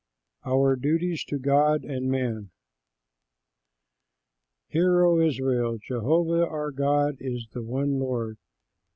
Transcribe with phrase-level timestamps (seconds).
[0.47, 2.49] OUR DUTIES TO GOD AND MAN
[4.69, 8.39] Hear O Israel: Jehovah our God is the one Lord.